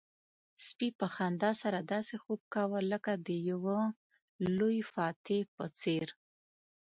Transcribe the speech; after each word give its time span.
سپي 0.65 0.89
په 0.99 1.07
خندا 1.15 1.51
سره 1.61 1.79
داسې 1.93 2.15
خوب 2.23 2.41
کاوه 2.53 2.79
لکه 2.91 3.11
د 3.27 3.27
یو 3.49 3.61
لوی 4.57 4.79
فاتح 4.93 5.39
په 5.55 5.65
څېر. 5.79 6.07